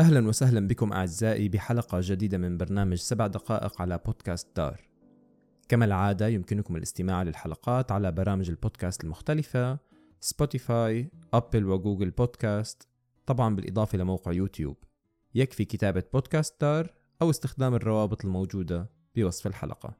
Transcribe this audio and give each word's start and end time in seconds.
أهلا 0.00 0.28
وسهلا 0.28 0.66
بكم 0.66 0.92
أعزائي 0.92 1.48
بحلقة 1.48 1.98
جديدة 2.02 2.38
من 2.38 2.56
برنامج 2.56 2.96
سبع 2.96 3.26
دقائق 3.26 3.82
على 3.82 3.98
بودكاست 4.06 4.48
دار. 4.56 4.80
كما 5.68 5.84
العادة 5.84 6.28
يمكنكم 6.28 6.76
الاستماع 6.76 7.22
للحلقات 7.22 7.92
على 7.92 8.12
برامج 8.12 8.50
البودكاست 8.50 9.04
المختلفة 9.04 9.78
سبوتيفاي، 10.20 11.10
أبل 11.32 11.64
وجوجل 11.64 12.10
بودكاست 12.10 12.88
طبعا 13.26 13.56
بالإضافة 13.56 13.98
لموقع 13.98 14.32
يوتيوب. 14.32 14.76
يكفي 15.34 15.64
كتابة 15.64 16.04
بودكاست 16.12 16.60
دار 16.60 16.94
أو 17.22 17.30
استخدام 17.30 17.74
الروابط 17.74 18.24
الموجودة 18.24 18.90
بوصف 19.14 19.46
الحلقة. 19.46 19.96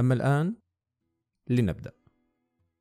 أما 0.00 0.14
الآن 0.14 0.54
لنبدأ. 1.48 2.01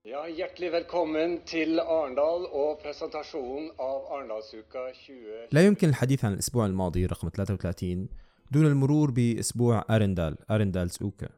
Ja, 0.02 0.24
hjertelig 0.26 0.72
velkommen 0.74 1.36
til 1.46 1.78
Arendal 1.78 2.48
og 2.58 2.80
presentasjonen 2.82 3.68
av 3.78 4.08
Arendalsuka 4.16 4.88
20... 4.98 5.50
لا 5.52 5.66
يمكن 5.66 5.90
الحديث 5.90 6.26
عن 6.26 6.34
الأسبوع 6.34 6.66
الماضي 6.66 7.06
رقم 7.06 7.30
33 7.30 8.10
دون 8.52 8.66
المرور 8.66 9.12
بأسبوع 9.12 9.86
أرندال 9.90 10.38
أرندال 10.52 10.92
سوكا 10.92 11.30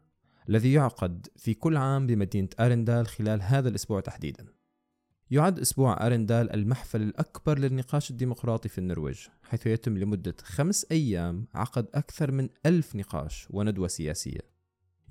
الذي 0.49 0.73
يعقد 0.73 1.27
في 1.37 1.53
كل 1.53 1.77
عام 1.77 2.07
بمدينة 2.07 2.49
أرندال 2.59 3.07
خلال 3.07 3.41
هذا 3.41 3.69
الأسبوع 3.69 3.99
تحديدا. 3.99 4.45
يعد 5.31 5.59
أسبوع 5.59 6.05
أرندال 6.05 6.53
المحفل 6.53 7.01
الأكبر 7.01 7.59
للنقاش 7.59 8.11
الديمقراطي 8.11 8.69
في 8.69 8.77
النرويج 8.77 9.27
حيث 9.43 9.67
يتم 9.67 9.97
لمدة 9.97 10.35
خمس 10.43 10.85
أيام 10.91 11.47
عقد 11.53 11.87
أكثر 11.93 12.31
من 12.31 12.49
ألف 12.65 12.95
نقاش 12.95 13.47
وندوة 13.49 13.87
سياسية. 13.87 14.52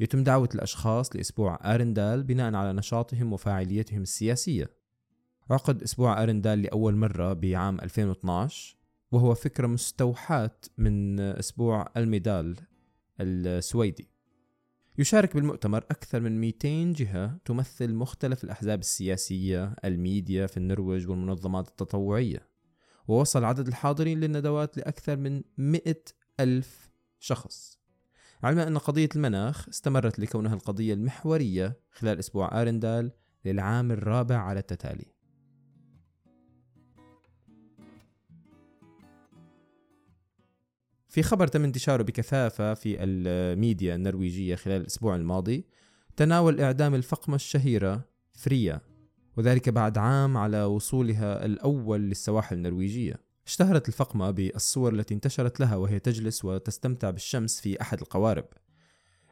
يتم 0.01 0.23
دعوة 0.25 0.49
الأشخاص 0.55 1.17
لأسبوع 1.17 1.75
أرندال 1.75 2.23
بناء 2.23 2.55
على 2.55 2.73
نشاطهم 2.73 3.33
وفاعليتهم 3.33 4.03
السياسية. 4.03 4.71
عقد 5.51 5.83
أسبوع 5.83 6.23
أرندال 6.23 6.63
لأول 6.63 6.97
مرة 6.97 7.33
بعام 7.33 7.81
2012 7.81 8.77
وهو 9.13 9.35
فكرة 9.35 9.67
مستوحاة 9.67 10.59
من 10.79 11.21
أسبوع 11.21 11.89
الميدال 11.97 12.57
السويدي. 13.21 14.09
يشارك 14.99 15.35
بالمؤتمر 15.35 15.79
أكثر 15.79 16.21
من 16.21 16.41
200 16.41 16.93
جهة 16.93 17.39
تمثل 17.45 17.95
مختلف 17.95 18.45
الأحزاب 18.45 18.81
السياسية، 18.81 19.75
الميديا 19.85 20.47
في 20.47 20.57
النرويج 20.57 21.09
والمنظمات 21.09 21.69
التطوعية. 21.69 22.49
ووصل 23.09 23.45
عدد 23.45 23.69
الحاضرين 23.69 24.21
للندوات 24.21 24.77
لأكثر 24.77 25.17
من 25.17 25.43
100 25.59 26.05
ألف 26.41 26.91
شخص. 27.19 27.82
علما 28.43 28.69
أن 28.69 28.79
قضية 28.79 29.09
المناخ 29.17 29.69
استمرت 29.69 30.19
لكونها 30.19 30.55
القضية 30.55 30.95
المحورية 30.95 31.77
خلال 31.91 32.19
أسبوع 32.19 32.61
آرندال 32.63 33.11
للعام 33.45 33.93
الرابع 33.93 34.37
على 34.37 34.61
التتالي. 34.61 35.07
في 41.09 41.23
خبر 41.23 41.47
تم 41.47 41.65
انتشاره 41.65 42.03
بكثافة 42.03 42.75
في 42.75 43.05
الميديا 43.05 43.95
النرويجية 43.95 44.55
خلال 44.55 44.81
الأسبوع 44.81 45.17
الماضي 45.17 45.67
تناول 46.17 46.61
إعدام 46.61 46.95
الفقمة 46.95 47.35
الشهيرة 47.35 48.05
فريا 48.33 48.81
وذلك 49.37 49.69
بعد 49.69 49.99
عام 49.99 50.37
على 50.37 50.65
وصولها 50.65 51.45
الأول 51.45 52.01
للسواحل 52.01 52.57
النرويجية. 52.57 53.32
اشتهرت 53.47 53.89
الفقمة 53.89 54.31
بالصور 54.31 54.93
التي 54.93 55.15
انتشرت 55.15 55.61
لها 55.61 55.77
وهي 55.77 55.99
تجلس 55.99 56.45
وتستمتع 56.45 57.11
بالشمس 57.11 57.61
في 57.61 57.81
أحد 57.81 58.01
القوارب. 58.01 58.45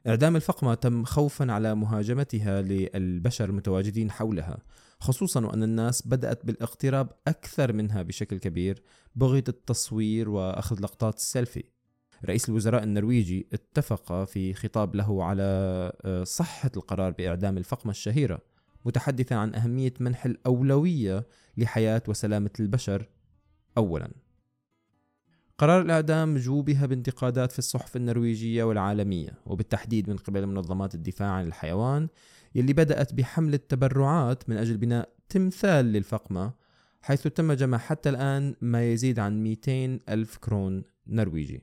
إعدام 0.06 0.36
الفقمة 0.36 0.74
تم 0.74 1.04
خوفا 1.04 1.52
على 1.52 1.74
مهاجمتها 1.74 2.62
للبشر 2.62 3.44
المتواجدين 3.44 4.10
حولها 4.10 4.58
خصوصا 5.00 5.46
وأن 5.46 5.62
الناس 5.62 6.08
بدأت 6.08 6.46
بالاقتراب 6.46 7.08
أكثر 7.28 7.72
منها 7.72 8.02
بشكل 8.02 8.38
كبير 8.38 8.82
بغية 9.14 9.44
التصوير 9.48 10.28
وأخذ 10.28 10.80
لقطات 10.80 11.16
السيلفي. 11.16 11.64
رئيس 12.24 12.48
الوزراء 12.48 12.82
النرويجي 12.82 13.48
اتفق 13.52 14.24
في 14.24 14.54
خطاب 14.54 14.94
له 14.94 15.24
على 15.24 15.42
آه، 16.04 16.24
صحة 16.24 16.70
القرار 16.76 17.10
بإعدام 17.10 17.58
الفقمة 17.58 17.90
الشهيرة 17.90 18.40
متحدثا 18.84 19.34
عن 19.34 19.54
أهمية 19.54 19.94
منح 20.00 20.24
الأولوية 20.24 21.26
لحياة 21.56 22.02
وسلامة 22.08 22.50
البشر 22.60 23.08
أولا. 23.78 24.10
قرار 25.58 25.82
الإعدام 25.82 26.36
جوبها 26.36 26.86
بانتقادات 26.86 27.52
في 27.52 27.58
الصحف 27.58 27.96
النرويجية 27.96 28.64
والعالمية 28.64 29.38
وبالتحديد 29.46 30.10
من 30.10 30.16
قبل 30.16 30.46
منظمات 30.46 30.94
الدفاع 30.94 31.28
عن 31.28 31.46
الحيوان 31.46 32.08
يلي 32.54 32.72
بدأت 32.72 33.14
بحملة 33.14 33.60
تبرعات 33.68 34.48
من 34.48 34.56
أجل 34.56 34.76
بناء 34.76 35.08
تمثال 35.28 35.84
للفقمة 35.84 36.52
حيث 37.02 37.22
تم 37.22 37.52
جمع 37.52 37.78
حتى 37.78 38.08
الآن 38.08 38.54
ما 38.60 38.92
يزيد 38.92 39.18
عن 39.18 39.42
200 39.42 40.00
ألف 40.08 40.38
كرون 40.38 40.84
نرويجي. 41.06 41.62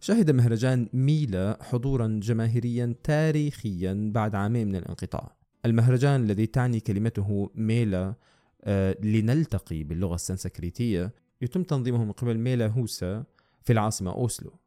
شهد 0.00 0.30
مهرجان 0.30 0.88
ميلا 0.92 1.58
حضورا 1.62 2.20
جماهيريا 2.22 2.94
تاريخيا 3.02 4.10
بعد 4.14 4.34
عامين 4.34 4.68
من 4.68 4.76
الانقطاع. 4.76 5.39
المهرجان 5.66 6.22
الذي 6.22 6.46
تعني 6.46 6.80
كلمته 6.80 7.50
ميلا 7.54 8.14
آه 8.62 8.96
لنلتقي 9.02 9.84
باللغة 9.84 10.14
السنسكريتية 10.14 11.14
يتم 11.42 11.62
تنظيمه 11.62 12.04
من 12.04 12.12
قبل 12.12 12.38
ميلا 12.38 12.66
هوسا 12.66 13.24
في 13.62 13.72
العاصمة 13.72 14.12
أوسلو. 14.12 14.58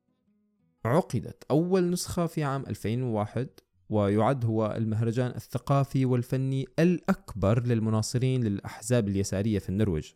عقدت 0.86 1.44
أول 1.52 1.90
نسخة 1.90 2.26
في 2.26 2.44
عام 2.44 2.64
2001 2.68 3.48
ويعد 3.90 4.46
هو 4.46 4.76
المهرجان 4.78 5.32
الثقافي 5.36 6.06
والفني 6.06 6.68
الأكبر 6.80 7.68
للمناصرين 7.68 8.44
للأحزاب 8.44 9.08
اليسارية 9.08 9.60
في 9.60 9.70
النرويج 9.70 10.12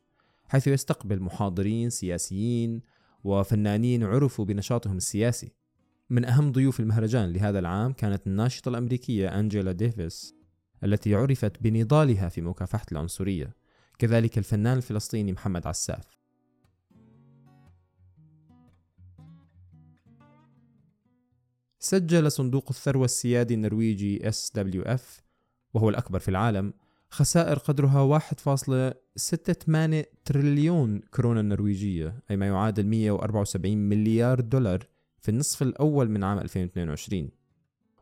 حيث 0.47 0.67
يستقبل 0.67 1.19
محاضرين 1.19 1.89
سياسيين 1.89 2.81
وفنانين 3.23 4.03
عرفوا 4.03 4.45
بنشاطهم 4.45 4.97
السياسي. 4.97 5.51
من 6.09 6.25
أهم 6.25 6.51
ضيوف 6.51 6.79
المهرجان 6.79 7.33
لهذا 7.33 7.59
العام 7.59 7.93
كانت 7.93 8.27
الناشطة 8.27 8.69
الأمريكية 8.69 9.39
أنجيلا 9.39 9.71
ديفيس. 9.71 10.36
التي 10.83 11.15
عرفت 11.15 11.63
بنضالها 11.63 12.29
في 12.29 12.41
مكافحة 12.41 12.85
العنصرية 12.91 13.55
كذلك 13.99 14.37
الفنان 14.37 14.77
الفلسطيني 14.77 15.31
محمد 15.31 15.67
عساف. 15.67 16.17
سجل 21.79 22.31
صندوق 22.31 22.65
الثروة 22.69 23.05
السيادي 23.05 23.53
النرويجي 23.53 24.31
SWF 24.31 25.01
وهو 25.73 25.89
الأكبر 25.89 26.19
في 26.19 26.29
العالم 26.29 26.73
خسائر 27.09 27.57
قدرها 27.57 28.19
1.68 28.19 30.05
تريليون 30.25 30.99
كرونة 30.99 31.41
نرويجية 31.41 32.23
أي 32.31 32.37
ما 32.37 32.47
يعادل 32.47 32.85
174 32.87 33.77
مليار 33.77 34.39
دولار 34.39 34.87
في 35.19 35.29
النصف 35.29 35.61
الأول 35.61 36.09
من 36.09 36.23
عام 36.23 36.39
2022 36.39 37.29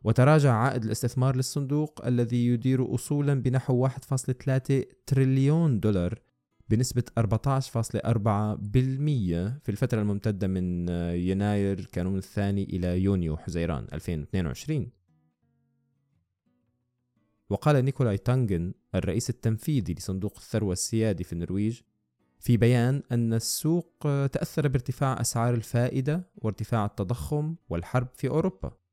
وتراجع 0.06 0.54
عائد 0.54 0.84
الاستثمار 0.84 1.36
للصندوق 1.36 2.06
الذي 2.06 2.48
يدير 2.48 2.96
أصولا 2.96 3.34
بنحو 3.42 3.88
1.3 3.88 3.94
تريليون 5.06 5.80
دولار 5.80 6.22
بنسبة 6.70 7.04
14.4% 7.20 7.24
في 9.64 9.70
الفترة 9.70 10.02
الممتدة 10.02 10.48
من 10.48 10.90
يناير 11.30 11.86
كانون 11.86 12.18
الثاني 12.18 12.64
إلى 12.64 13.00
يونيو 13.04 13.38
حزيران 13.38 13.88
2022 13.94 14.92
وقال 17.50 17.86
نيكولاي 17.86 18.18
تانجن 18.18 18.74
الرئيس 18.96 19.30
التنفيذي 19.30 19.94
لصندوق 19.94 20.34
الثروة 20.38 20.74
السيادي 20.74 21.24
في 21.24 21.34
النرويج 21.34 21.82
في 22.40 22.58
بيان 22.58 23.04
أن 23.12 23.34
السوق 23.34 23.92
تأثر 24.32 24.68
بارتفاع 24.68 25.22
أسعار 25.22 25.54
الفائدة 25.54 26.30
وارتفاع 26.36 26.86
التضخم 26.86 27.56
والحرب 27.70 28.08
في 28.16 28.28
أوروبا. 28.28 28.85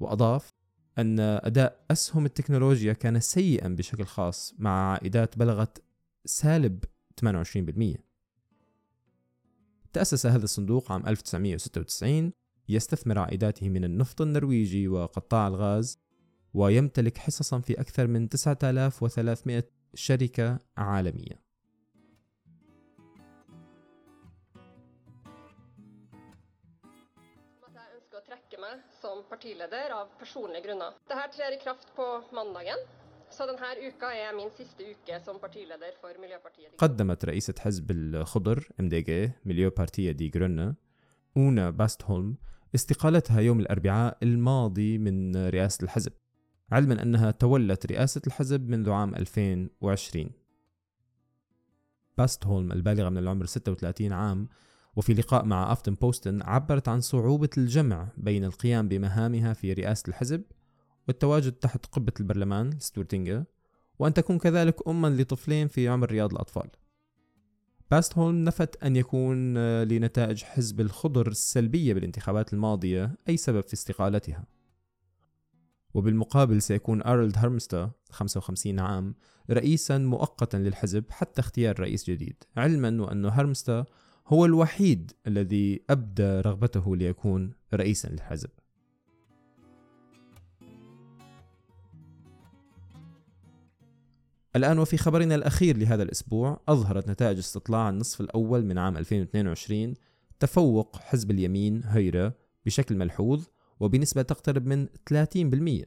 وأضاف 0.00 0.52
أن 0.98 1.20
أداء 1.20 1.84
أسهم 1.90 2.26
التكنولوجيا 2.26 2.92
كان 2.92 3.20
سيئا 3.20 3.68
بشكل 3.68 4.04
خاص 4.04 4.54
مع 4.58 4.92
عائدات 4.92 5.38
بلغت 5.38 5.82
سالب 6.24 6.84
28% 7.24 7.98
تأسس 9.92 10.26
هذا 10.26 10.44
الصندوق 10.44 10.92
عام 10.92 11.06
1996 11.06 12.32
يستثمر 12.68 13.18
عائداته 13.18 13.68
من 13.68 13.84
النفط 13.84 14.20
النرويجي 14.20 14.88
وقطاع 14.88 15.48
الغاز 15.48 15.98
ويمتلك 16.54 17.18
حصصا 17.18 17.60
في 17.60 17.80
أكثر 17.80 18.06
من 18.06 18.28
9300 18.28 19.64
شركة 19.94 20.58
عالمية. 20.76 21.47
Partileder 29.38 29.92
av 29.94 30.06
personlige 30.18 30.64
grunner. 30.66 30.94
Dette 31.08 31.28
trer 31.36 31.54
i 31.54 31.60
kraft 31.62 31.94
på 31.96 32.06
mandagen. 32.34 32.78
Er 33.28 33.56
قدمت 36.78 37.24
رئيسة 37.24 37.54
حزب 37.58 37.90
الخضر 37.90 38.68
MDG 38.80 39.30
مليوبارتية 39.44 40.12
دي 40.12 40.28
جرونة 40.28 40.74
أونا 41.36 41.70
باستهولم 41.70 42.36
استقالتها 42.74 43.40
يوم 43.40 43.60
الأربعاء 43.60 44.18
الماضي 44.22 44.98
من 44.98 45.36
رئاسة 45.48 45.84
الحزب 45.84 46.12
علما 46.72 47.02
أنها 47.02 47.30
تولت 47.30 47.86
رئاسة 47.86 48.22
الحزب 48.26 48.68
منذ 48.68 48.90
عام 48.90 49.14
2020 49.14 50.30
باستهولم 52.18 52.72
البالغة 52.72 53.08
من 53.08 53.18
العمر 53.18 53.46
36 53.46 54.12
عام 54.12 54.48
وفي 54.98 55.14
لقاء 55.14 55.44
مع 55.44 55.72
أفتن 55.72 55.94
بوستن 55.94 56.42
عبرت 56.42 56.88
عن 56.88 57.00
صعوبة 57.00 57.48
الجمع 57.58 58.08
بين 58.16 58.44
القيام 58.44 58.88
بمهامها 58.88 59.52
في 59.52 59.72
رئاسة 59.72 60.02
الحزب 60.08 60.42
والتواجد 61.08 61.52
تحت 61.52 61.86
قبة 61.86 62.12
البرلمان 62.20 62.78
ستورتينغا 62.78 63.44
وأن 63.98 64.14
تكون 64.14 64.38
كذلك 64.38 64.88
أما 64.88 65.08
لطفلين 65.08 65.68
في 65.68 65.88
عمر 65.88 66.10
رياض 66.10 66.32
الأطفال. 66.32 66.70
باستهولم 67.90 68.44
نفت 68.44 68.82
أن 68.82 68.96
يكون 68.96 69.58
لنتائج 69.82 70.42
حزب 70.42 70.80
الخضر 70.80 71.28
السلبية 71.28 71.94
بالانتخابات 71.94 72.52
الماضية 72.52 73.18
أي 73.28 73.36
سبب 73.36 73.60
في 73.60 73.74
استقالتها. 73.74 74.46
وبالمقابل 75.94 76.62
سيكون 76.62 77.02
أرلد 77.02 77.38
هرمستا 77.38 77.90
55 78.10 78.80
عام 78.80 79.14
رئيسا 79.50 79.98
مؤقتا 79.98 80.56
للحزب 80.56 81.04
حتى 81.10 81.40
اختيار 81.40 81.80
رئيس 81.80 82.10
جديد 82.10 82.44
علما 82.56 83.02
وأن 83.02 83.24
هرمستا 83.24 83.84
هو 84.28 84.44
الوحيد 84.44 85.12
الذي 85.26 85.80
أبدى 85.90 86.40
رغبته 86.40 86.96
ليكون 86.96 87.52
رئيسا 87.74 88.08
للحزب. 88.08 88.50
الآن 94.56 94.78
وفي 94.78 94.96
خبرنا 94.96 95.34
الأخير 95.34 95.76
لهذا 95.76 96.02
الأسبوع 96.02 96.60
أظهرت 96.68 97.10
نتائج 97.10 97.38
استطلاع 97.38 97.88
النصف 97.88 98.20
الأول 98.20 98.64
من 98.64 98.78
عام 98.78 98.96
2022 98.96 99.94
تفوق 100.40 100.96
حزب 100.96 101.30
اليمين 101.30 101.82
Høyre 101.84 102.32
بشكل 102.66 102.96
ملحوظ 102.96 103.44
وبنسبة 103.80 104.22
تقترب 104.22 104.66
من 104.66 104.86
30% 104.86 105.86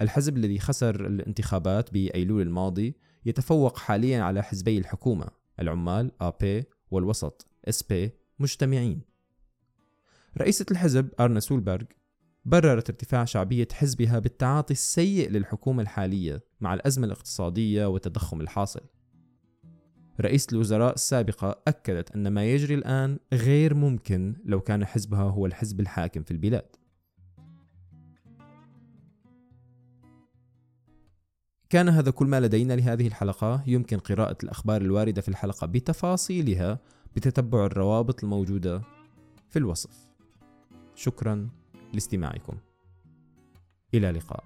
الحزب 0.00 0.36
الذي 0.36 0.58
خسر 0.58 1.06
الانتخابات 1.06 1.92
بأيلول 1.92 2.42
الماضي 2.42 2.96
يتفوق 3.26 3.78
حاليا 3.78 4.22
على 4.22 4.42
حزبي 4.42 4.78
الحكومة 4.78 5.26
العمال 5.60 6.10
Ap 6.20 6.64
والوسط. 6.90 7.46
Sp 7.68 8.10
مجتمعين. 8.38 9.00
رئيسة 10.38 10.66
الحزب 10.70 11.08
إرنا 11.20 11.40
سولبرغ 11.40 11.84
بررت 12.44 12.90
ارتفاع 12.90 13.24
شعبية 13.24 13.68
حزبها 13.72 14.18
بالتعاطي 14.18 14.72
السيء 14.72 15.30
للحكومة 15.30 15.82
الحالية 15.82 16.44
مع 16.60 16.74
الأزمة 16.74 17.06
الاقتصادية 17.06 17.86
والتضخم 17.86 18.40
الحاصل. 18.40 18.80
رئيسة 20.20 20.46
الوزراء 20.52 20.94
السابقة 20.94 21.62
أكدت 21.68 22.10
أن 22.10 22.28
ما 22.28 22.44
يجري 22.44 22.74
الآن 22.74 23.18
غير 23.32 23.74
ممكن 23.74 24.36
لو 24.44 24.60
كان 24.60 24.84
حزبها 24.84 25.22
هو 25.22 25.46
الحزب 25.46 25.80
الحاكم 25.80 26.22
في 26.22 26.30
البلاد. 26.30 26.76
كان 31.70 31.88
هذا 31.88 32.10
كل 32.10 32.26
ما 32.26 32.40
لدينا 32.40 32.72
لهذه 32.72 33.06
الحلقة. 33.06 33.62
يمكن 33.66 33.98
قراءة 33.98 34.36
الأخبار 34.42 34.82
الواردة 34.82 35.22
في 35.22 35.28
الحلقة 35.28 35.66
بتفاصيلها. 35.66 36.78
بتتبع 37.16 37.66
الروابط 37.66 38.24
الموجودة 38.24 38.82
في 39.48 39.58
الوصف. 39.58 40.08
شكرا 40.94 41.48
لاستماعكم. 41.92 42.56
إلى 43.94 44.10
اللقاء. 44.10 44.44